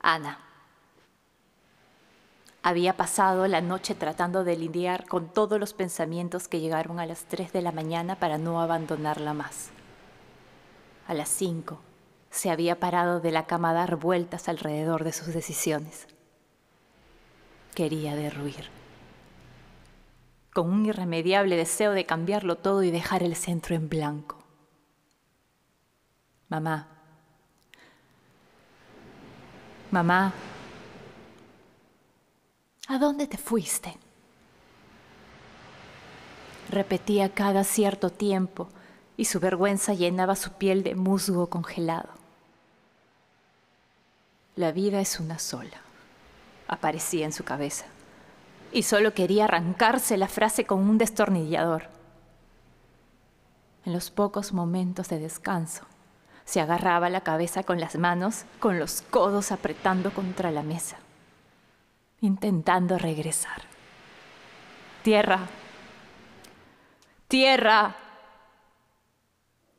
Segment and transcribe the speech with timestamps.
[0.00, 0.38] Ana.
[2.62, 7.24] Había pasado la noche tratando de lidiar con todos los pensamientos que llegaron a las
[7.24, 9.70] 3 de la mañana para no abandonarla más.
[11.06, 11.80] A las 5
[12.30, 16.06] se había parado de la cama a dar vueltas alrededor de sus decisiones.
[17.74, 18.68] Quería derruir.
[20.52, 24.44] Con un irremediable deseo de cambiarlo todo y dejar el centro en blanco.
[26.48, 26.99] Mamá.
[29.90, 30.32] Mamá.
[32.86, 33.96] ¿A dónde te fuiste?
[36.70, 38.68] Repetía cada cierto tiempo
[39.16, 42.08] y su vergüenza llenaba su piel de musgo congelado.
[44.54, 45.80] La vida es una sola,
[46.68, 47.86] aparecía en su cabeza,
[48.72, 51.88] y solo quería arrancarse la frase con un destornillador.
[53.84, 55.84] En los pocos momentos de descanso,
[56.50, 60.96] se agarraba la cabeza con las manos, con los codos apretando contra la mesa
[62.20, 63.62] intentando regresar.
[65.02, 65.40] Tierra,
[67.28, 67.94] tierra,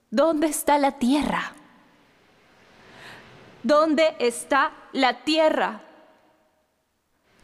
[0.09, 1.53] ¿dónde está la tierra?
[3.64, 5.81] ¿Dónde está la tierra?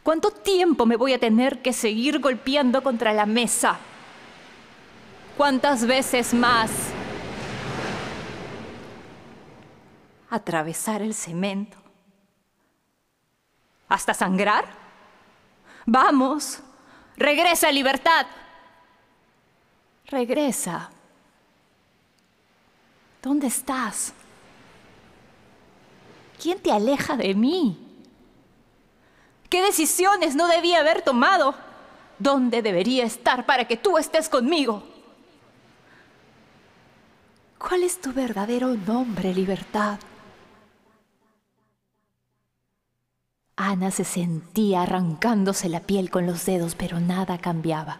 [0.02, 3.78] ¿Cuánto tiempo me voy a tener que seguir golpeando contra la mesa?
[5.36, 6.87] ¿Cuántas veces más?
[10.30, 11.78] Atravesar el cemento.
[13.88, 14.66] ¿Hasta sangrar?
[15.86, 16.60] Vamos,
[17.16, 18.26] regresa libertad.
[20.06, 20.90] Regresa.
[23.22, 24.12] ¿Dónde estás?
[26.40, 27.78] ¿Quién te aleja de mí?
[29.48, 31.54] ¿Qué decisiones no debía haber tomado?
[32.18, 34.82] ¿Dónde debería estar para que tú estés conmigo?
[37.58, 39.98] ¿Cuál es tu verdadero nombre, libertad?
[43.68, 47.98] Ana se sentía arrancándose la piel con los dedos, pero nada cambiaba.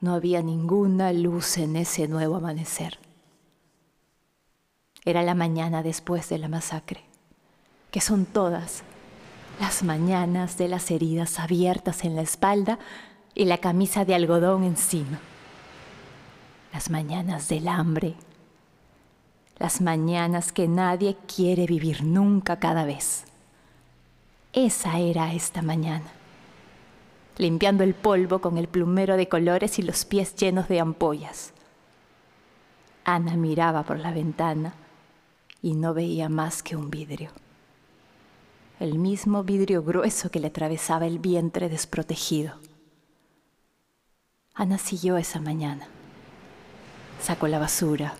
[0.00, 3.00] No había ninguna luz en ese nuevo amanecer.
[5.04, 7.02] Era la mañana después de la masacre,
[7.90, 8.84] que son todas
[9.58, 12.78] las mañanas de las heridas abiertas en la espalda
[13.34, 15.18] y la camisa de algodón encima.
[16.72, 18.14] Las mañanas del hambre.
[19.58, 23.24] Las mañanas que nadie quiere vivir nunca cada vez.
[24.60, 26.10] Esa era esta mañana,
[27.36, 31.52] limpiando el polvo con el plumero de colores y los pies llenos de ampollas.
[33.04, 34.74] Ana miraba por la ventana
[35.62, 37.30] y no veía más que un vidrio.
[38.80, 42.54] El mismo vidrio grueso que le atravesaba el vientre desprotegido.
[44.54, 45.86] Ana siguió esa mañana.
[47.22, 48.14] Sacó la basura,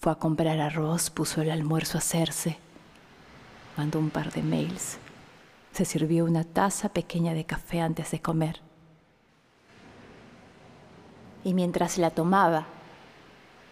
[0.00, 2.58] fue a comprar arroz, puso el almuerzo a hacerse,
[3.76, 4.98] mandó un par de mails
[5.72, 8.60] se sirvió una taza pequeña de café antes de comer.
[11.44, 12.66] Y mientras la tomaba,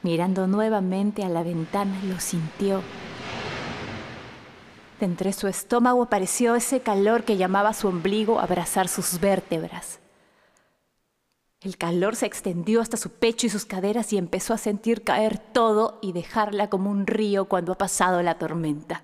[0.03, 2.83] mirando nuevamente a la ventana, lo sintió.
[5.01, 10.01] De entre su estómago apareció ese calor que llamaba su ombligo a abrazar sus vértebras.
[11.61, 15.39] El calor se extendió hasta su pecho y sus caderas y empezó a sentir caer
[15.39, 19.03] todo y dejarla como un río cuando ha pasado la tormenta.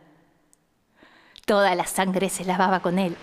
[1.47, 3.16] Toda la sangre se lavaba con él.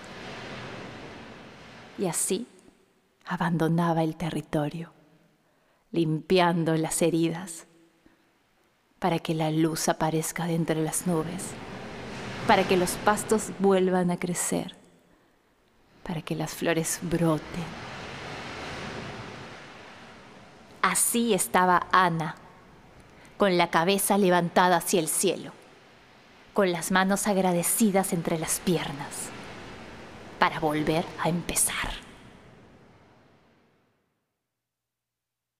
[1.98, 2.46] Y así
[3.26, 4.92] abandonaba el territorio,
[5.90, 7.66] limpiando las heridas,
[8.98, 11.50] para que la luz aparezca de entre las nubes,
[12.46, 14.76] para que los pastos vuelvan a crecer,
[16.04, 17.64] para que las flores broten.
[20.80, 22.36] Así estaba Ana,
[23.36, 25.52] con la cabeza levantada hacia el cielo
[26.52, 29.30] con las manos agradecidas entre las piernas,
[30.38, 32.11] para volver a empezar.